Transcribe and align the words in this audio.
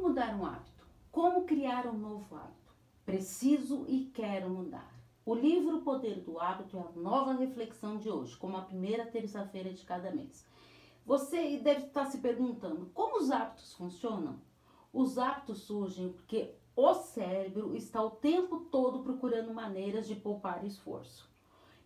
Como 0.00 0.14
mudar 0.14 0.34
um 0.34 0.46
hábito? 0.46 0.86
Como 1.12 1.44
criar 1.44 1.86
um 1.86 1.98
novo 1.98 2.34
hábito? 2.34 2.72
Preciso 3.04 3.84
e 3.86 4.06
quero 4.06 4.48
mudar. 4.48 4.98
O 5.26 5.34
livro 5.34 5.82
Poder 5.82 6.20
do 6.20 6.40
Hábito 6.40 6.78
é 6.78 6.80
a 6.80 6.98
nova 6.98 7.34
reflexão 7.34 7.98
de 7.98 8.08
hoje, 8.08 8.34
como 8.38 8.56
a 8.56 8.62
primeira 8.62 9.04
terça-feira 9.04 9.70
de 9.74 9.84
cada 9.84 10.10
mês. 10.10 10.46
Você 11.04 11.58
deve 11.58 11.88
estar 11.88 12.06
se 12.06 12.16
perguntando 12.16 12.86
como 12.94 13.18
os 13.18 13.30
hábitos 13.30 13.74
funcionam? 13.74 14.40
Os 14.90 15.18
hábitos 15.18 15.64
surgem 15.64 16.08
porque 16.08 16.54
o 16.74 16.94
cérebro 16.94 17.76
está 17.76 18.02
o 18.02 18.10
tempo 18.10 18.60
todo 18.70 19.00
procurando 19.00 19.52
maneiras 19.52 20.08
de 20.08 20.16
poupar 20.16 20.64
esforço. 20.64 21.28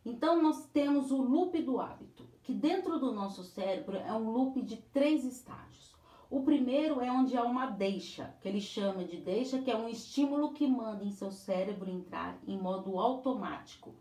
Então, 0.07 0.41
nós 0.41 0.67
temos 0.67 1.11
o 1.11 1.21
loop 1.21 1.61
do 1.61 1.81
hábito, 1.81 2.25
que 2.45 2.55
dentro 2.55 2.97
do 3.01 3.13
nosso 3.13 3.43
cérebro 3.43 3.97
é 3.97 4.13
um 4.13 4.31
loop 4.31 4.63
de 4.63 4.77
três 4.77 5.25
estágios. 5.25 5.94
O 6.35 6.43
primeiro 6.43 7.01
é 7.01 7.13
onde 7.13 7.37
há 7.37 7.45
uma 7.45 7.67
deixa, 7.67 8.35
que 8.41 8.49
ele 8.49 8.61
chama 8.61 9.05
de 9.05 9.19
deixa, 9.19 9.63
que 9.63 9.71
é 9.71 9.77
um 9.77 9.89
estímulo 9.89 10.53
que 10.53 10.67
manda 10.67 11.05
em 11.05 11.13
seu 11.13 11.31
cérebro 11.31 11.89
entrar 11.89 12.37
em 12.45 12.59
modo 12.59 12.99
automático 12.99 13.95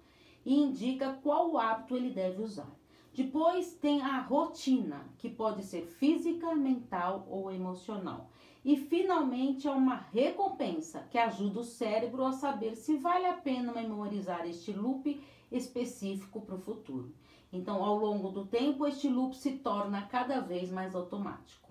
e 0.44 0.56
indica 0.60 1.14
qual 1.22 1.56
hábito 1.60 1.96
ele 1.96 2.10
deve 2.10 2.42
usar. 2.42 2.76
Depois 3.14 3.76
tem 3.76 4.02
a 4.02 4.20
rotina, 4.20 5.06
que 5.20 5.30
pode 5.30 5.62
ser 5.62 5.86
física, 5.86 6.56
mental 6.56 7.28
ou 7.30 7.52
emocional. 7.52 8.32
E 8.66 8.78
finalmente 8.78 9.68
há 9.68 9.72
uma 9.74 9.98
recompensa 10.12 11.08
que 11.12 11.20
ajuda 11.20 11.60
o 11.60 11.64
cérebro 11.64 12.26
a 12.26 12.32
saber 12.32 12.76
se 12.76 12.98
vale 12.98 13.28
a 13.28 13.34
pena 13.34 13.72
memorizar 13.74 14.50
este 14.50 14.74
loop 14.74 15.22
específico 15.52 16.42
para 16.42 16.56
o 16.56 16.60
futuro. 16.60 17.14
Então, 17.52 17.84
ao 17.84 17.96
longo 17.96 18.30
do 18.30 18.44
tempo, 18.44 18.88
este 18.88 19.08
loop 19.08 19.36
se 19.36 19.52
torna 19.52 20.08
cada 20.08 20.40
vez 20.40 20.72
mais 20.72 20.96
automático. 20.96 21.63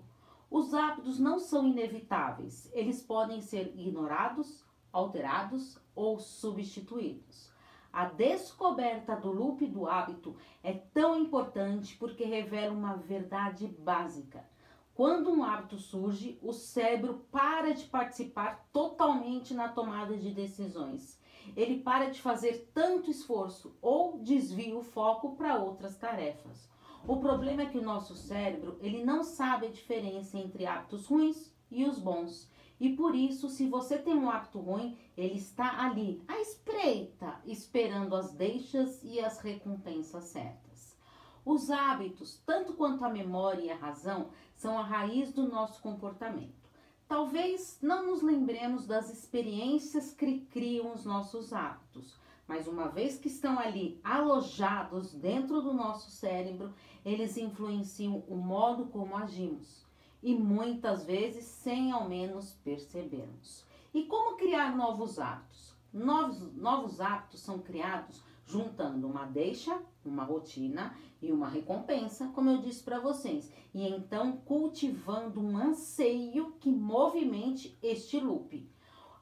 Os 0.53 0.71
hábitos 0.71 1.17
não 1.17 1.39
são 1.39 1.67
inevitáveis, 1.67 2.69
eles 2.73 3.01
podem 3.01 3.41
ser 3.41 3.73
ignorados, 3.75 4.63
alterados 4.91 5.79
ou 5.95 6.19
substituídos. 6.19 7.51
A 7.91 8.05
descoberta 8.05 9.15
do 9.15 9.31
loop 9.31 9.65
do 9.65 9.87
hábito 9.87 10.35
é 10.61 10.73
tão 10.73 11.19
importante 11.19 11.97
porque 11.97 12.23
revela 12.23 12.71
uma 12.71 12.93
verdade 12.93 13.65
básica. 13.79 14.47
Quando 14.93 15.31
um 15.31 15.43
hábito 15.43 15.79
surge, 15.79 16.37
o 16.39 16.53
cérebro 16.53 17.25
para 17.31 17.73
de 17.73 17.85
participar 17.85 18.69
totalmente 18.71 19.55
na 19.55 19.69
tomada 19.69 20.15
de 20.15 20.29
decisões 20.29 21.19
ele 21.57 21.79
para 21.79 22.09
de 22.09 22.21
fazer 22.21 22.71
tanto 22.73 23.11
esforço 23.11 23.75
ou 23.81 24.17
desvia 24.19 24.77
o 24.77 24.81
foco 24.81 25.35
para 25.35 25.57
outras 25.57 25.97
tarefas. 25.97 26.69
O 27.05 27.17
problema 27.17 27.63
é 27.63 27.65
que 27.65 27.77
o 27.77 27.83
nosso 27.83 28.15
cérebro, 28.15 28.77
ele 28.79 29.03
não 29.03 29.23
sabe 29.23 29.67
a 29.67 29.71
diferença 29.71 30.37
entre 30.37 30.65
hábitos 30.65 31.05
ruins 31.05 31.53
e 31.69 31.83
os 31.83 31.99
bons. 31.99 32.49
E 32.79 32.95
por 32.95 33.13
isso, 33.13 33.49
se 33.49 33.67
você 33.67 33.97
tem 33.97 34.13
um 34.13 34.29
hábito 34.29 34.59
ruim, 34.59 34.97
ele 35.17 35.37
está 35.37 35.83
ali, 35.83 36.23
à 36.27 36.39
espreita, 36.39 37.41
esperando 37.45 38.15
as 38.15 38.33
deixas 38.33 39.03
e 39.03 39.19
as 39.19 39.39
recompensas 39.39 40.25
certas. 40.25 40.97
Os 41.45 41.69
hábitos, 41.69 42.41
tanto 42.45 42.73
quanto 42.73 43.03
a 43.03 43.09
memória 43.09 43.63
e 43.63 43.69
a 43.69 43.75
razão, 43.75 44.29
são 44.55 44.79
a 44.79 44.83
raiz 44.83 45.33
do 45.33 45.49
nosso 45.49 45.81
comportamento. 45.81 46.69
Talvez 47.05 47.77
não 47.81 48.07
nos 48.07 48.21
lembremos 48.21 48.87
das 48.87 49.09
experiências 49.11 50.13
que 50.13 50.39
criam 50.45 50.93
os 50.93 51.03
nossos 51.03 51.51
hábitos, 51.51 52.17
mas 52.53 52.67
uma 52.67 52.87
vez 52.87 53.17
que 53.17 53.29
estão 53.29 53.57
ali 53.57 53.99
alojados 54.03 55.11
dentro 55.11 55.59
do 55.59 55.73
nosso 55.73 56.11
cérebro, 56.11 56.71
eles 57.03 57.35
influenciam 57.35 58.23
o 58.27 58.35
modo 58.35 58.85
como 58.85 59.17
agimos 59.17 59.83
e 60.21 60.35
muitas 60.35 61.03
vezes 61.03 61.45
sem 61.45 61.91
ao 61.91 62.07
menos 62.07 62.53
percebermos. 62.63 63.65
E 63.91 64.03
como 64.03 64.37
criar 64.37 64.77
novos 64.77 65.17
hábitos? 65.17 65.73
Novos, 65.91 66.55
novos 66.55 67.01
hábitos 67.01 67.39
são 67.39 67.57
criados 67.57 68.21
juntando 68.45 69.07
uma 69.07 69.25
deixa, 69.25 69.81
uma 70.05 70.23
rotina 70.23 70.95
e 71.23 71.31
uma 71.31 71.49
recompensa, 71.49 72.27
como 72.35 72.51
eu 72.51 72.59
disse 72.59 72.83
para 72.83 72.99
vocês, 72.99 73.51
e 73.73 73.87
então 73.87 74.33
cultivando 74.45 75.41
um 75.41 75.57
anseio 75.57 76.51
que 76.59 76.69
movimente 76.69 77.75
este 77.81 78.19
loop. 78.19 78.69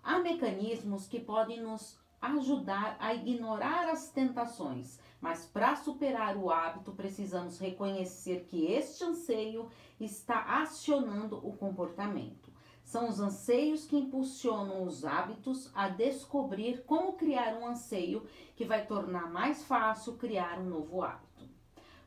Há 0.03 0.19
mecanismos 0.19 1.07
que 1.07 1.19
podem 1.19 1.61
nos 1.61 2.00
ajudar 2.21 2.95
a 2.99 3.13
ignorar 3.15 3.89
as 3.89 4.09
tentações, 4.09 4.99
mas 5.19 5.45
para 5.45 5.75
superar 5.75 6.37
o 6.37 6.51
hábito 6.51 6.91
precisamos 6.91 7.57
reconhecer 7.59 8.45
que 8.45 8.65
este 8.65 9.03
anseio 9.03 9.69
está 9.99 10.61
acionando 10.61 11.37
o 11.37 11.57
comportamento. 11.57 12.51
São 12.83 13.07
os 13.09 13.19
anseios 13.19 13.85
que 13.85 13.97
impulsionam 13.97 14.83
os 14.83 15.05
hábitos 15.05 15.71
a 15.73 15.87
descobrir 15.87 16.83
como 16.83 17.13
criar 17.13 17.55
um 17.55 17.65
anseio 17.65 18.27
que 18.55 18.65
vai 18.65 18.85
tornar 18.85 19.31
mais 19.31 19.63
fácil 19.63 20.17
criar 20.17 20.59
um 20.59 20.65
novo 20.65 21.01
hábito. 21.01 21.49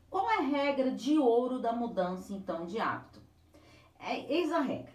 Qual 0.09 0.29
é 0.29 0.37
a 0.37 0.41
regra 0.41 0.91
de 0.91 1.17
ouro 1.17 1.59
da 1.59 1.73
mudança 1.73 2.33
então 2.33 2.65
de 2.65 2.79
hábito? 2.79 3.19
É, 3.99 4.31
eis 4.31 4.51
a 4.51 4.59
regra. 4.59 4.94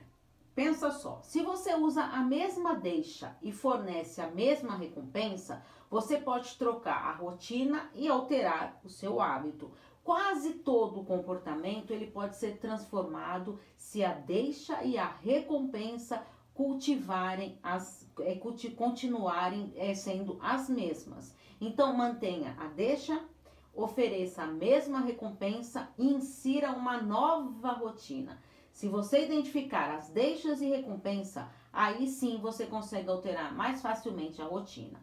Pensa 0.61 0.91
só, 0.91 1.21
se 1.23 1.43
você 1.43 1.75
usa 1.75 2.03
a 2.03 2.19
mesma 2.19 2.75
deixa 2.75 3.35
e 3.41 3.51
fornece 3.51 4.21
a 4.21 4.27
mesma 4.27 4.77
recompensa, 4.77 5.65
você 5.89 6.19
pode 6.19 6.55
trocar 6.59 7.03
a 7.03 7.15
rotina 7.15 7.91
e 7.95 8.07
alterar 8.07 8.79
o 8.85 8.91
seu 8.91 9.23
hábito. 9.23 9.73
Quase 10.05 10.53
todo 10.53 11.01
o 11.01 11.05
comportamento 11.07 11.95
ele 11.95 12.11
pode 12.11 12.37
ser 12.37 12.59
transformado 12.59 13.59
se 13.75 14.05
a 14.05 14.13
deixa 14.13 14.85
e 14.85 14.99
a 14.99 15.07
recompensa 15.07 16.23
cultivarem 16.53 17.59
as 17.63 18.07
é, 18.21 18.39
continuarem 18.77 19.73
é, 19.77 19.95
sendo 19.95 20.39
as 20.43 20.69
mesmas. 20.69 21.35
Então 21.59 21.97
mantenha 21.97 22.55
a 22.59 22.67
deixa, 22.67 23.19
ofereça 23.75 24.43
a 24.43 24.47
mesma 24.47 25.01
recompensa 25.01 25.89
e 25.97 26.07
insira 26.07 26.71
uma 26.73 27.01
nova 27.01 27.73
rotina. 27.73 28.39
Se 28.73 28.89
você 28.89 29.25
identificar 29.25 29.95
as 29.95 30.09
deixas 30.09 30.61
e 30.61 30.67
recompensa, 30.67 31.49
aí 31.73 32.09
sim 32.09 32.39
você 32.39 32.67
consegue 32.67 33.09
alterar 33.09 33.55
mais 33.55 33.83
facilmente 33.83 34.41
a 34.41 34.47
rotina. 34.47 34.99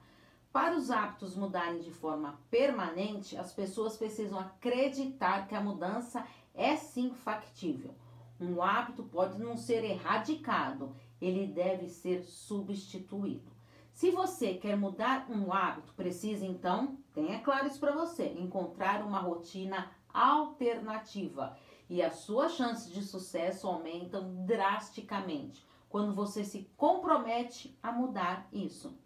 Para 0.51 0.75
os 0.75 0.89
hábitos 0.89 1.35
mudarem 1.35 1.81
de 1.81 1.91
forma 1.91 2.39
permanente, 2.49 3.37
as 3.37 3.53
pessoas 3.53 3.95
precisam 3.95 4.39
acreditar 4.39 5.47
que 5.47 5.53
a 5.53 5.61
mudança 5.61 6.25
é 6.53 6.75
sim 6.75 7.13
factível. 7.13 7.93
Um 8.39 8.61
hábito 8.61 9.03
pode 9.03 9.39
não 9.39 9.55
ser 9.55 9.83
erradicado, 9.83 10.95
ele 11.21 11.47
deve 11.47 11.87
ser 11.87 12.23
substituído. 12.23 13.51
Se 13.91 14.11
você 14.11 14.53
quer 14.53 14.77
mudar 14.77 15.27
um 15.29 15.51
hábito, 15.51 15.93
precisa 15.93 16.45
então, 16.45 16.97
tenha 17.13 17.39
claro 17.39 17.67
isso 17.67 17.79
para 17.79 17.95
você, 17.95 18.27
encontrar 18.37 19.03
uma 19.03 19.19
rotina 19.19 19.91
alternativa. 20.13 21.57
E 21.89 22.01
as 22.01 22.17
suas 22.17 22.53
chances 22.53 22.91
de 22.91 23.01
sucesso 23.01 23.67
aumentam 23.67 24.45
drasticamente 24.45 25.65
quando 25.89 26.13
você 26.13 26.43
se 26.43 26.69
compromete 26.75 27.77
a 27.81 27.91
mudar 27.91 28.47
isso. 28.51 28.97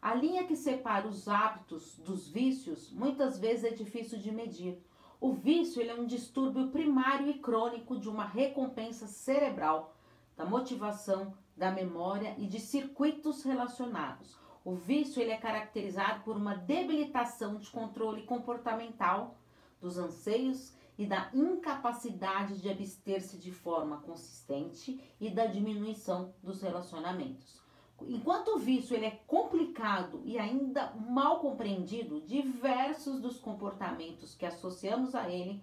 A 0.00 0.14
linha 0.14 0.44
que 0.44 0.54
separa 0.54 1.08
os 1.08 1.28
hábitos 1.28 1.98
dos 1.98 2.28
vícios 2.28 2.92
muitas 2.92 3.38
vezes 3.38 3.64
é 3.64 3.70
difícil 3.70 4.18
de 4.18 4.30
medir. 4.30 4.78
O 5.20 5.32
vício 5.32 5.82
é 5.82 5.94
um 5.94 6.04
distúrbio 6.06 6.68
primário 6.68 7.30
e 7.30 7.38
crônico 7.38 7.98
de 7.98 8.08
uma 8.08 8.26
recompensa 8.26 9.06
cerebral, 9.06 9.96
da 10.36 10.44
motivação, 10.44 11.32
da 11.56 11.70
memória 11.70 12.34
e 12.36 12.46
de 12.46 12.60
circuitos 12.60 13.42
relacionados. 13.42 14.36
O 14.64 14.74
vício 14.74 15.22
ele 15.22 15.30
é 15.30 15.36
caracterizado 15.36 16.22
por 16.22 16.36
uma 16.36 16.54
debilitação 16.54 17.56
de 17.56 17.70
controle 17.70 18.22
comportamental 18.22 19.36
dos 19.80 19.98
anseios 19.98 20.74
e 20.96 21.06
da 21.06 21.30
incapacidade 21.34 22.60
de 22.60 22.68
abster-se 22.68 23.38
de 23.38 23.52
forma 23.52 23.98
consistente 23.98 25.00
e 25.20 25.28
da 25.30 25.46
diminuição 25.46 26.32
dos 26.42 26.62
relacionamentos. 26.62 27.62
Enquanto 28.02 28.48
o 28.48 28.58
vício 28.58 28.94
ele 28.94 29.06
é 29.06 29.22
complicado 29.26 30.20
e 30.24 30.38
ainda 30.38 30.92
mal 30.94 31.40
compreendido, 31.40 32.20
diversos 32.20 33.20
dos 33.20 33.38
comportamentos 33.38 34.34
que 34.34 34.44
associamos 34.44 35.14
a 35.14 35.28
ele 35.28 35.62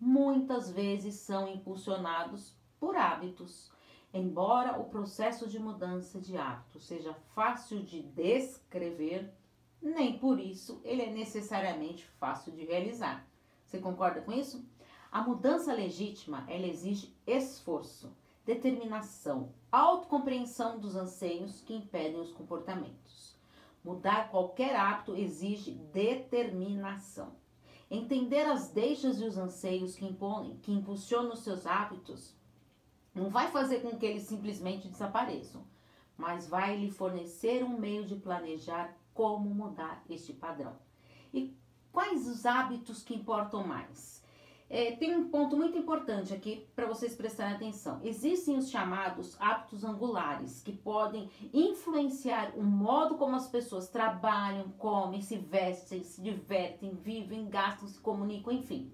muitas 0.00 0.70
vezes 0.70 1.14
são 1.14 1.48
impulsionados 1.48 2.56
por 2.78 2.96
hábitos. 2.96 3.70
Embora 4.12 4.78
o 4.78 4.84
processo 4.84 5.48
de 5.48 5.58
mudança 5.58 6.20
de 6.20 6.36
hábito 6.36 6.80
seja 6.80 7.14
fácil 7.34 7.82
de 7.82 8.02
descrever, 8.02 9.32
nem 9.80 10.18
por 10.18 10.40
isso 10.40 10.80
ele 10.84 11.02
é 11.02 11.10
necessariamente 11.10 12.06
fácil 12.18 12.52
de 12.52 12.64
realizar. 12.64 13.26
Você 13.68 13.78
concorda 13.78 14.22
com 14.22 14.32
isso? 14.32 14.66
A 15.12 15.20
mudança 15.20 15.74
legítima, 15.74 16.44
ela 16.48 16.66
exige 16.66 17.14
esforço 17.26 18.10
determinação, 18.46 19.52
autocompreensão 19.70 20.78
dos 20.78 20.96
anseios 20.96 21.60
que 21.60 21.74
impedem 21.74 22.18
os 22.18 22.32
comportamentos. 22.32 23.36
Mudar 23.84 24.30
qualquer 24.30 24.74
hábito 24.74 25.14
exige 25.14 25.72
determinação. 25.92 27.36
Entender 27.90 28.46
as 28.46 28.70
deixas 28.70 29.20
e 29.20 29.24
os 29.24 29.36
anseios 29.36 29.94
que, 29.94 30.06
impõem, 30.06 30.56
que 30.62 30.72
impulsionam 30.72 31.32
os 31.32 31.40
seus 31.40 31.66
hábitos 31.66 32.34
Não 33.14 33.28
vai 33.28 33.50
fazer 33.50 33.80
com 33.80 33.98
que 33.98 34.06
eles 34.06 34.22
simplesmente 34.22 34.88
desapareçam, 34.88 35.62
mas 36.16 36.48
vai 36.48 36.76
lhe 36.76 36.90
fornecer 36.90 37.62
um 37.62 37.78
meio 37.78 38.06
de 38.06 38.16
planejar 38.16 38.96
como 39.12 39.52
mudar 39.54 40.02
este 40.08 40.32
padrão. 40.32 40.76
E 41.34 41.54
quais 41.98 42.28
os 42.28 42.46
hábitos 42.46 43.02
que 43.02 43.12
importam 43.12 43.66
mais? 43.66 44.22
É, 44.70 44.92
tem 44.92 45.16
um 45.16 45.30
ponto 45.30 45.56
muito 45.56 45.76
importante 45.76 46.32
aqui 46.32 46.64
para 46.76 46.86
vocês 46.86 47.16
prestarem 47.16 47.56
atenção. 47.56 47.98
Existem 48.04 48.56
os 48.56 48.70
chamados 48.70 49.36
hábitos 49.40 49.82
angulares, 49.82 50.62
que 50.62 50.70
podem 50.70 51.28
influenciar 51.52 52.52
o 52.54 52.62
modo 52.62 53.16
como 53.16 53.34
as 53.34 53.48
pessoas 53.48 53.88
trabalham, 53.88 54.70
comem, 54.78 55.20
se 55.20 55.38
vestem, 55.38 56.04
se 56.04 56.22
divertem, 56.22 56.94
vivem, 56.94 57.48
gastam, 57.48 57.88
se 57.88 57.98
comunicam, 57.98 58.52
enfim. 58.52 58.92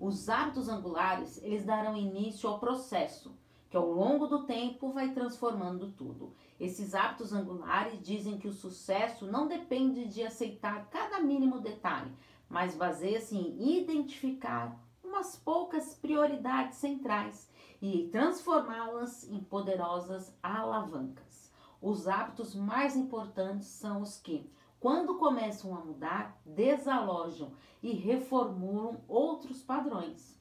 Os 0.00 0.28
hábitos 0.28 0.68
angulares, 0.68 1.40
eles 1.44 1.64
darão 1.64 1.96
início 1.96 2.50
ao 2.50 2.58
processo, 2.58 3.32
que 3.70 3.76
ao 3.76 3.88
longo 3.88 4.26
do 4.26 4.42
tempo 4.42 4.90
vai 4.90 5.12
transformando 5.12 5.92
tudo. 5.92 6.34
Esses 6.58 6.96
hábitos 6.96 7.32
angulares 7.32 8.02
dizem 8.02 8.38
que 8.38 8.48
o 8.48 8.52
sucesso 8.52 9.24
não 9.24 9.46
depende 9.46 10.08
de 10.08 10.24
aceitar 10.24 10.90
cada 10.90 11.20
mínimo 11.20 11.60
detalhe, 11.60 12.10
mas 12.50 12.74
baseia-se 12.74 13.36
em 13.36 13.78
identificar 13.78 14.76
umas 15.04 15.36
poucas 15.36 15.94
prioridades 15.94 16.78
centrais 16.78 17.48
e 17.80 18.08
transformá-las 18.08 19.28
em 19.30 19.38
poderosas 19.38 20.36
alavancas. 20.42 21.52
Os 21.80 22.08
hábitos 22.08 22.54
mais 22.54 22.96
importantes 22.96 23.68
são 23.68 24.02
os 24.02 24.18
que, 24.18 24.50
quando 24.80 25.16
começam 25.16 25.74
a 25.74 25.80
mudar, 25.80 26.38
desalojam 26.44 27.52
e 27.82 27.92
reformulam 27.92 29.02
outros 29.06 29.62
padrões. 29.62 30.38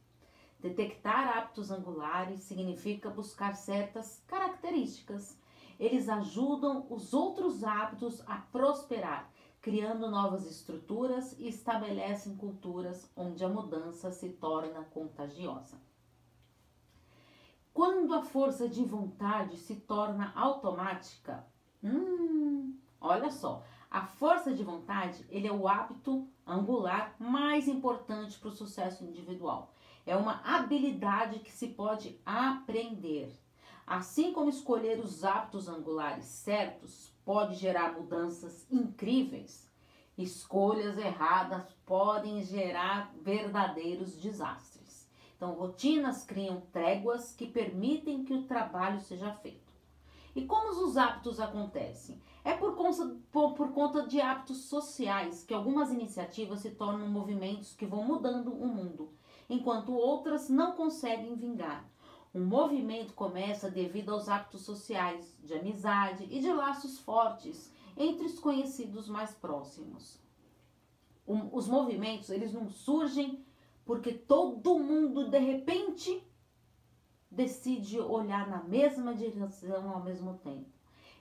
Detectar 0.59 1.37
hábitos 1.37 1.71
angulares 1.71 2.41
significa 2.41 3.09
buscar 3.09 3.55
certas 3.55 4.21
características. 4.27 5.39
Eles 5.79 6.09
ajudam 6.09 6.85
os 6.89 7.13
outros 7.13 7.63
hábitos 7.63 8.21
a 8.27 8.35
prosperar 8.35 9.31
criando 9.61 10.09
novas 10.09 10.45
estruturas 10.49 11.35
e 11.37 11.47
estabelecem 11.49 12.35
culturas 12.35 13.09
onde 13.15 13.43
a 13.43 13.49
mudança 13.49 14.11
se 14.11 14.29
torna 14.29 14.83
contagiosa. 14.85 15.77
Quando 17.73 18.13
a 18.13 18.21
força 18.21 18.67
de 18.67 18.83
vontade 18.83 19.57
se 19.57 19.75
torna 19.75 20.31
automática, 20.35 21.45
hum, 21.83 22.77
olha 22.99 23.31
só, 23.31 23.63
a 23.89 24.05
força 24.05 24.53
de 24.53 24.63
vontade 24.63 25.25
ele 25.29 25.47
é 25.47 25.51
o 25.51 25.67
hábito 25.67 26.27
angular 26.45 27.15
mais 27.19 27.67
importante 27.67 28.37
para 28.37 28.49
o 28.49 28.55
sucesso 28.55 29.03
individual. 29.03 29.73
É 30.05 30.15
uma 30.15 30.41
habilidade 30.43 31.39
que 31.39 31.51
se 31.51 31.67
pode 31.67 32.19
aprender. 32.25 33.31
Assim 33.85 34.31
como 34.31 34.49
escolher 34.49 34.99
os 34.99 35.23
hábitos 35.23 35.67
angulares 35.67 36.25
certos 36.25 37.08
pode 37.29 37.53
gerar 37.53 37.93
mudanças 37.93 38.65
incríveis, 38.71 39.71
escolhas 40.17 40.97
erradas 40.97 41.61
podem 41.85 42.41
gerar 42.41 43.13
verdadeiros 43.21 44.17
desastres. 44.17 45.07
Então, 45.37 45.53
rotinas 45.53 46.23
criam 46.23 46.61
tréguas 46.71 47.35
que 47.35 47.45
permitem 47.45 48.23
que 48.23 48.33
o 48.33 48.47
trabalho 48.47 48.99
seja 49.01 49.31
feito. 49.31 49.71
E 50.35 50.43
como 50.43 50.71
os 50.83 50.97
hábitos 50.97 51.39
acontecem? 51.39 52.19
É 52.43 52.55
por 52.55 52.75
conta, 52.75 53.15
por, 53.31 53.53
por 53.53 53.73
conta 53.73 54.07
de 54.07 54.19
hábitos 54.19 54.63
sociais 54.63 55.43
que 55.43 55.53
algumas 55.53 55.91
iniciativas 55.91 56.61
se 56.61 56.71
tornam 56.71 57.07
movimentos 57.09 57.75
que 57.75 57.85
vão 57.85 58.03
mudando 58.03 58.51
o 58.51 58.65
mundo, 58.65 59.13
enquanto 59.47 59.93
outras 59.93 60.49
não 60.49 60.71
conseguem 60.71 61.35
vingar. 61.35 61.87
Um 62.33 62.45
movimento 62.45 63.13
começa 63.13 63.71
devido 63.71 64.13
aos 64.13 64.29
hábitos 64.29 64.61
sociais, 64.61 65.35
de 65.43 65.53
amizade 65.53 66.27
e 66.29 66.39
de 66.39 66.51
laços 66.51 66.99
fortes 66.99 67.73
entre 67.97 68.25
os 68.25 68.37
conhecidos 68.39 69.09
mais 69.09 69.31
próximos. 69.33 70.19
Um, 71.27 71.49
os 71.51 71.67
movimentos, 71.67 72.29
eles 72.29 72.53
não 72.53 72.69
surgem 72.69 73.43
porque 73.83 74.13
todo 74.13 74.77
mundo 74.77 75.29
de 75.29 75.39
repente 75.39 76.23
decide 77.31 77.99
olhar 77.99 78.47
na 78.47 78.63
mesma 78.63 79.15
direção 79.15 79.89
ao 79.89 80.03
mesmo 80.03 80.37
tempo. 80.37 80.69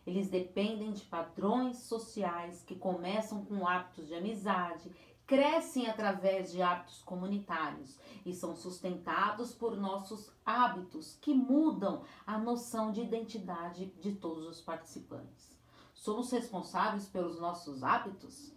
Eles 0.07 0.29
dependem 0.29 0.93
de 0.93 1.05
padrões 1.05 1.79
sociais 1.79 2.63
que 2.63 2.75
começam 2.75 3.45
com 3.45 3.67
hábitos 3.67 4.07
de 4.07 4.15
amizade, 4.15 4.91
crescem 5.29 5.87
através 5.87 6.51
de 6.51 6.63
hábitos 6.63 7.03
comunitários 7.03 8.01
e 8.25 8.33
são 8.33 8.57
sustentados 8.57 9.55
por 9.55 9.77
nossos 9.77 10.33
hábitos 10.45 11.19
que 11.21 11.35
mudam 11.35 12.03
a 12.27 12.39
noção 12.39 12.91
de 12.91 13.03
identidade 13.03 13.93
de 14.01 14.15
todos 14.15 14.47
os 14.47 14.63
participantes. 14.63 15.55
Somos 15.93 16.33
responsáveis 16.33 17.07
pelos 17.07 17.39
nossos 17.39 17.83
hábitos? 17.83 18.49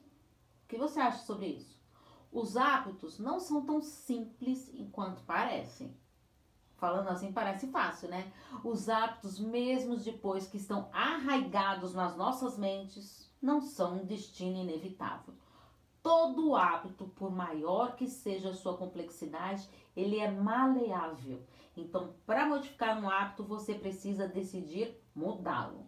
O 0.63 0.67
que 0.69 0.77
você 0.77 1.01
acha 1.01 1.25
sobre 1.25 1.47
isso? 1.47 1.77
Os 2.31 2.55
hábitos 2.55 3.19
não 3.19 3.37
são 3.41 3.65
tão 3.65 3.81
simples 3.81 4.71
enquanto 4.73 5.25
parecem. 5.25 5.93
Falando 6.77 7.09
assim 7.09 7.33
parece 7.33 7.67
fácil, 7.67 8.07
né? 8.07 8.31
Os 8.63 8.87
hábitos, 8.87 9.37
mesmo 9.39 9.97
depois 9.97 10.47
que 10.47 10.55
estão 10.55 10.89
arraigados 10.93 11.93
nas 11.93 12.15
nossas 12.15 12.57
mentes, 12.57 13.29
não 13.41 13.59
são 13.59 13.97
um 13.97 14.05
destino 14.05 14.61
inevitável 14.61 15.33
todo 16.03 16.55
hábito, 16.55 17.05
por 17.15 17.31
maior 17.31 17.95
que 17.95 18.07
seja 18.07 18.49
a 18.49 18.53
sua 18.53 18.75
complexidade, 18.75 19.67
ele 19.95 20.19
é 20.19 20.29
maleável. 20.29 21.41
Então, 21.77 22.13
para 22.25 22.45
modificar 22.45 22.99
um 23.01 23.09
hábito, 23.09 23.43
você 23.43 23.73
precisa 23.73 24.27
decidir 24.27 24.97
mudá-lo. 25.15 25.85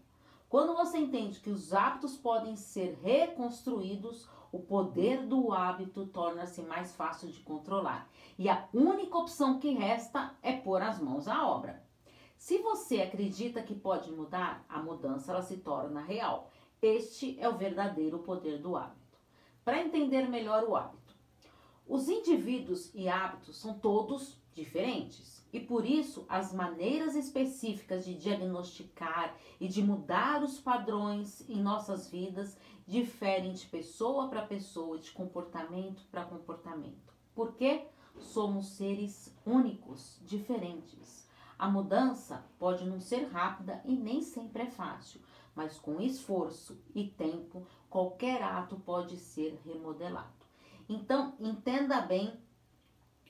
Quando 0.47 0.75
você 0.75 0.99
entende 0.99 1.39
que 1.39 1.49
os 1.49 1.73
hábitos 1.73 2.15
podem 2.15 2.55
ser 2.55 2.99
reconstruídos, 3.01 4.29
o 4.51 4.59
poder 4.59 5.25
do 5.25 5.51
hábito 5.51 6.05
torna-se 6.05 6.61
mais 6.61 6.95
fácil 6.95 7.29
de 7.29 7.39
controlar. 7.39 8.07
E 8.37 8.47
a 8.47 8.67
única 8.71 9.17
opção 9.17 9.59
que 9.59 9.71
resta 9.71 10.35
é 10.43 10.53
pôr 10.53 10.81
as 10.81 11.01
mãos 11.01 11.27
à 11.27 11.47
obra. 11.47 11.83
Se 12.37 12.59
você 12.59 13.01
acredita 13.01 13.63
que 13.63 13.73
pode 13.73 14.11
mudar, 14.11 14.63
a 14.69 14.79
mudança 14.79 15.31
ela 15.31 15.41
se 15.41 15.57
torna 15.57 16.01
real. 16.01 16.51
Este 16.79 17.39
é 17.39 17.49
o 17.49 17.57
verdadeiro 17.57 18.19
poder 18.19 18.59
do 18.59 18.75
hábito 18.75 19.02
para 19.63 19.81
entender 19.81 20.27
melhor 20.29 20.63
o 20.63 20.75
hábito. 20.75 21.15
Os 21.87 22.07
indivíduos 22.07 22.91
e 22.93 23.09
hábitos 23.09 23.57
são 23.57 23.77
todos 23.77 24.37
diferentes 24.53 25.45
e 25.51 25.59
por 25.59 25.85
isso 25.85 26.25
as 26.29 26.53
maneiras 26.53 27.15
específicas 27.15 28.05
de 28.05 28.15
diagnosticar 28.15 29.35
e 29.59 29.67
de 29.67 29.83
mudar 29.83 30.43
os 30.43 30.59
padrões 30.59 31.47
em 31.49 31.61
nossas 31.61 32.09
vidas 32.09 32.57
diferem 32.87 33.53
de 33.53 33.65
pessoa 33.67 34.27
para 34.29 34.45
pessoa, 34.45 34.97
de 34.97 35.11
comportamento 35.11 36.03
para 36.11 36.25
comportamento. 36.25 37.13
Porque 37.35 37.85
somos 38.19 38.67
seres 38.69 39.35
únicos, 39.45 40.19
diferentes. 40.25 41.27
A 41.57 41.69
mudança 41.69 42.45
pode 42.59 42.85
não 42.85 42.99
ser 42.99 43.25
rápida 43.27 43.81
e 43.85 43.95
nem 43.95 44.21
sempre 44.21 44.63
é 44.63 44.69
fácil, 44.69 45.21
mas 45.55 45.79
com 45.79 46.01
esforço 46.01 46.81
e 46.93 47.07
tempo, 47.07 47.65
qualquer 47.93 48.41
ato 48.41 48.75
pode 48.77 49.17
ser 49.17 49.61
remodelado. 49.63 50.33
Então, 50.89 51.35
entenda 51.39 52.01
bem, 52.01 52.33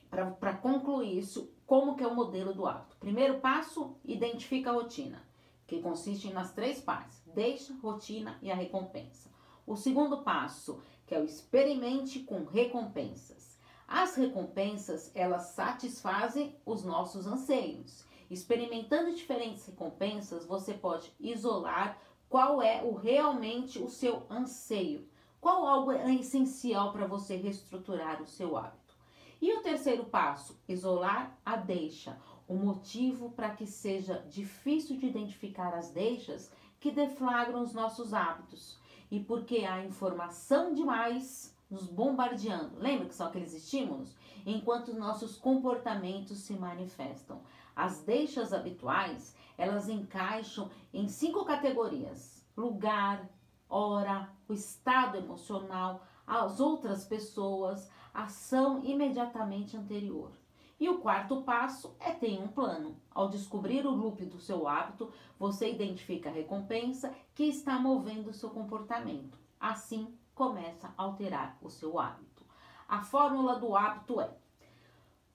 para 0.08 0.54
concluir 0.54 1.18
isso, 1.18 1.52
como 1.66 1.94
que 1.94 2.02
é 2.02 2.06
o 2.06 2.14
modelo 2.14 2.54
do 2.54 2.66
hábito. 2.66 2.96
Primeiro 2.96 3.40
passo, 3.40 3.94
identifica 4.02 4.70
a 4.70 4.72
rotina, 4.72 5.22
que 5.66 5.82
consiste 5.82 6.32
nas 6.32 6.54
três 6.54 6.80
partes, 6.80 7.20
deixa, 7.34 7.74
rotina 7.82 8.38
e 8.40 8.50
a 8.50 8.54
recompensa. 8.54 9.28
O 9.66 9.76
segundo 9.76 10.22
passo, 10.22 10.80
que 11.06 11.14
é 11.14 11.20
o 11.20 11.24
experimente 11.26 12.20
com 12.20 12.44
recompensas. 12.44 13.58
As 13.86 14.14
recompensas, 14.14 15.12
elas 15.14 15.48
satisfazem 15.48 16.56
os 16.64 16.82
nossos 16.84 17.26
anseios. 17.26 18.06
Experimentando 18.30 19.14
diferentes 19.14 19.66
recompensas, 19.66 20.46
você 20.46 20.72
pode 20.72 21.12
isolar 21.20 21.98
qual 22.34 22.60
é 22.60 22.82
o 22.82 22.94
realmente 22.94 23.80
o 23.80 23.88
seu 23.88 24.26
anseio, 24.28 25.06
qual 25.40 25.64
algo 25.64 25.92
é 25.92 26.12
essencial 26.16 26.90
para 26.90 27.06
você 27.06 27.36
reestruturar 27.36 28.20
o 28.20 28.26
seu 28.26 28.56
hábito. 28.56 28.96
E 29.40 29.52
o 29.52 29.62
terceiro 29.62 30.06
passo, 30.06 30.60
isolar 30.68 31.38
a 31.46 31.54
deixa, 31.54 32.18
o 32.48 32.56
motivo 32.56 33.30
para 33.30 33.50
que 33.50 33.68
seja 33.68 34.18
difícil 34.28 34.96
de 34.96 35.06
identificar 35.06 35.74
as 35.74 35.92
deixas 35.92 36.52
que 36.80 36.90
deflagram 36.90 37.62
os 37.62 37.72
nossos 37.72 38.12
hábitos 38.12 38.80
e 39.12 39.20
porque 39.20 39.58
há 39.58 39.84
informação 39.84 40.74
demais 40.74 41.56
nos 41.70 41.86
bombardeando. 41.86 42.80
Lembra 42.80 43.06
que 43.06 43.14
são 43.14 43.28
aqueles 43.28 43.54
estímulos? 43.54 44.16
Enquanto 44.46 44.92
nossos 44.92 45.36
comportamentos 45.36 46.38
se 46.38 46.54
manifestam. 46.54 47.40
As 47.74 48.02
deixas 48.02 48.52
habituais, 48.52 49.34
elas 49.56 49.88
encaixam 49.88 50.70
em 50.92 51.08
cinco 51.08 51.44
categorias: 51.44 52.44
lugar, 52.56 53.28
hora, 53.68 54.30
o 54.48 54.52
estado 54.52 55.16
emocional, 55.16 56.02
as 56.26 56.60
outras 56.60 57.04
pessoas, 57.04 57.90
ação 58.12 58.84
imediatamente 58.84 59.76
anterior. 59.76 60.30
E 60.78 60.88
o 60.88 60.98
quarto 60.98 61.42
passo 61.42 61.94
é 62.00 62.12
ter 62.12 62.38
um 62.40 62.48
plano. 62.48 62.96
Ao 63.10 63.28
descobrir 63.28 63.86
o 63.86 63.90
loop 63.90 64.24
do 64.26 64.40
seu 64.40 64.66
hábito, 64.66 65.10
você 65.38 65.70
identifica 65.70 66.28
a 66.28 66.32
recompensa 66.32 67.14
que 67.34 67.44
está 67.44 67.78
movendo 67.78 68.30
o 68.30 68.34
seu 68.34 68.50
comportamento. 68.50 69.38
Assim, 69.58 70.14
começa 70.34 70.88
a 70.88 71.02
alterar 71.02 71.56
o 71.62 71.70
seu 71.70 71.98
hábito. 71.98 72.43
A 72.88 73.00
fórmula 73.02 73.58
do 73.58 73.76
hábito 73.76 74.20
é: 74.20 74.30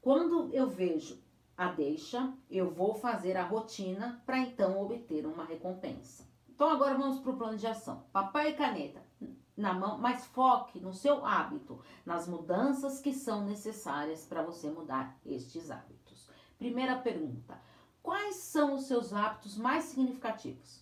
quando 0.02 0.54
eu 0.54 0.70
vejo 0.70 1.22
a 1.58 1.68
deixa, 1.68 2.34
eu 2.50 2.72
vou 2.72 2.94
fazer 2.94 3.36
a 3.36 3.46
rotina 3.46 4.22
para 4.26 4.40
então 4.40 4.82
obter 4.82 5.26
uma 5.26 5.44
recompensa. 5.44 6.28
Então 6.48 6.70
agora 6.70 6.98
vamos 6.98 7.20
para 7.20 7.32
o 7.32 7.38
plano 7.38 7.58
de 7.58 7.68
ação. 7.68 8.04
Papel 8.12 8.50
e 8.50 8.54
caneta 8.54 9.02
na 9.60 9.74
mão, 9.74 9.98
mas 9.98 10.26
foque 10.28 10.80
no 10.80 10.94
seu 10.94 11.26
hábito, 11.26 11.84
nas 12.06 12.28
mudanças 12.28 13.02
que 13.02 13.14
são 13.14 13.44
necessárias 13.44 14.26
para 14.26 14.42
você 14.42 14.70
mudar 14.70 15.18
estes 15.26 15.70
hábitos. 15.70 16.30
Primeira 16.58 16.98
pergunta: 16.98 17.62
quais 18.02 18.36
são 18.36 18.76
os 18.76 18.86
seus 18.86 19.12
hábitos 19.12 19.58
mais 19.58 19.86
significativos? 19.86 20.82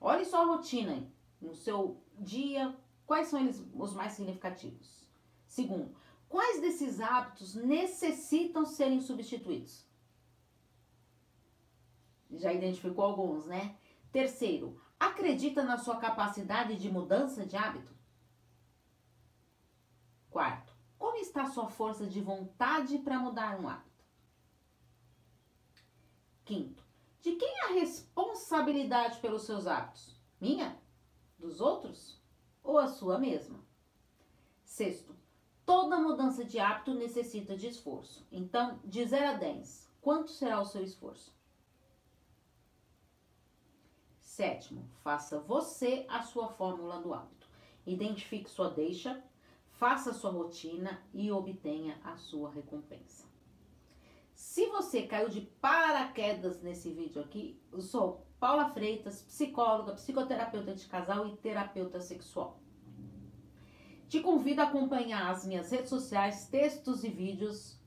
Olhe 0.00 0.24
sua 0.24 0.44
rotina 0.44 0.92
aí, 0.92 1.08
no 1.40 1.54
seu 1.54 2.00
dia, 2.18 2.76
quais 3.12 3.28
são 3.28 3.40
eles 3.40 3.62
os 3.74 3.92
mais 3.92 4.14
significativos? 4.14 5.06
Segundo, 5.46 5.94
quais 6.30 6.62
desses 6.62 6.98
hábitos 6.98 7.54
necessitam 7.54 8.64
serem 8.64 9.02
substituídos? 9.02 9.86
Já 12.30 12.54
identificou 12.54 13.04
alguns, 13.04 13.44
né? 13.44 13.76
Terceiro, 14.10 14.80
acredita 14.98 15.62
na 15.62 15.76
sua 15.76 15.98
capacidade 15.98 16.78
de 16.78 16.90
mudança 16.90 17.44
de 17.44 17.54
hábito? 17.54 17.94
Quarto, 20.30 20.74
como 20.96 21.18
está 21.18 21.42
a 21.42 21.50
sua 21.50 21.68
força 21.68 22.06
de 22.06 22.22
vontade 22.22 22.96
para 22.96 23.18
mudar 23.18 23.60
um 23.60 23.68
hábito? 23.68 24.06
Quinto, 26.46 26.82
de 27.20 27.32
quem 27.32 27.58
é 27.58 27.64
a 27.66 27.74
responsabilidade 27.74 29.20
pelos 29.20 29.42
seus 29.42 29.66
hábitos? 29.66 30.18
Minha? 30.40 30.80
Dos 31.38 31.60
outros? 31.60 32.21
Ou 32.62 32.78
a 32.78 32.86
sua 32.86 33.18
mesma? 33.18 33.60
Sexto, 34.64 35.14
toda 35.66 35.98
mudança 35.98 36.44
de 36.44 36.58
hábito 36.58 36.94
necessita 36.94 37.56
de 37.56 37.68
esforço. 37.68 38.26
Então, 38.30 38.80
de 38.84 39.04
0 39.04 39.30
a 39.30 39.34
10, 39.34 39.90
quanto 40.00 40.30
será 40.30 40.60
o 40.60 40.64
seu 40.64 40.82
esforço? 40.82 41.34
Sétimo, 44.20 44.88
faça 45.02 45.40
você 45.40 46.06
a 46.08 46.22
sua 46.22 46.48
fórmula 46.48 47.00
do 47.00 47.12
hábito. 47.12 47.46
Identifique 47.84 48.48
sua 48.48 48.70
deixa, 48.70 49.22
faça 49.72 50.14
sua 50.14 50.30
rotina 50.30 51.02
e 51.12 51.30
obtenha 51.30 52.00
a 52.02 52.16
sua 52.16 52.50
recompensa. 52.50 53.26
Se 54.34 54.66
você 54.68 55.06
caiu 55.06 55.28
de 55.28 55.42
paraquedas 55.42 56.62
nesse 56.62 56.90
vídeo 56.92 57.20
aqui, 57.20 57.60
eu 57.70 57.80
sou 57.80 58.26
Paula 58.42 58.70
Freitas, 58.70 59.22
psicóloga, 59.22 59.92
psicoterapeuta 59.92 60.74
de 60.74 60.84
casal 60.86 61.28
e 61.28 61.36
terapeuta 61.36 62.00
sexual. 62.00 62.58
Te 64.08 64.18
convido 64.18 64.60
a 64.62 64.64
acompanhar 64.64 65.30
as 65.30 65.46
minhas 65.46 65.70
redes 65.70 65.88
sociais, 65.88 66.48
textos 66.48 67.04
e 67.04 67.08
vídeos 67.08 67.80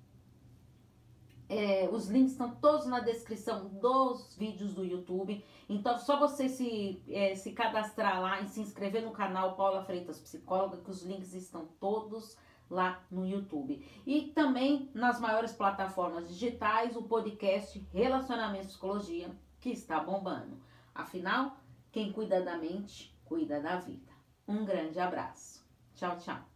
é, 1.49 1.89
os 1.91 2.07
links 2.07 2.31
estão 2.31 2.55
todos 2.55 2.85
na 2.87 3.01
descrição 3.01 3.67
dos 3.67 4.33
vídeos 4.37 4.73
do 4.73 4.85
YouTube. 4.85 5.43
Então, 5.67 5.99
só 5.99 6.17
você 6.17 6.47
se, 6.47 7.03
é, 7.09 7.35
se 7.35 7.51
cadastrar 7.51 8.21
lá 8.21 8.39
e 8.39 8.47
se 8.47 8.61
inscrever 8.61 9.03
no 9.03 9.11
canal 9.11 9.57
Paula 9.57 9.83
Freitas 9.83 10.21
Psicóloga, 10.21 10.77
que 10.77 10.89
os 10.89 11.03
links 11.03 11.33
estão 11.33 11.67
todos 11.81 12.37
lá 12.69 13.03
no 13.11 13.27
YouTube. 13.27 13.85
E 14.07 14.31
também 14.33 14.89
nas 14.93 15.19
maiores 15.19 15.51
plataformas 15.51 16.29
digitais, 16.29 16.95
o 16.95 17.03
podcast 17.03 17.85
Relacionamento 17.91 18.67
Psicologia, 18.67 19.29
que 19.65 19.71
está 19.71 19.99
bombando. 19.99 20.61
Afinal, 20.93 21.57
quem 21.91 22.11
cuida 22.11 22.39
da 22.39 22.55
mente, 22.55 23.11
cuida 23.25 23.59
da 23.59 23.77
vida. 23.77 24.11
Um 24.47 24.63
grande 24.63 24.99
abraço. 24.99 25.65
Tchau, 25.95 26.19
tchau. 26.19 26.54